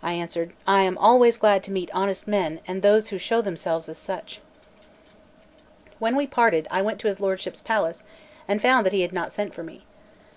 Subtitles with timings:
[0.00, 3.88] I answered: "I am always glad to meet honest men and those who show themselves
[3.88, 4.40] as such."
[5.98, 8.04] When we parted, I went to his lordship's palace,
[8.46, 9.84] and found he had not sent for me.